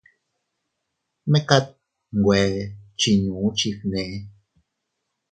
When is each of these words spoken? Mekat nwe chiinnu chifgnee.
Mekat 1.31 1.67
nwe 2.19 2.39
chiinnu 2.99 3.37
chifgnee. 3.57 4.13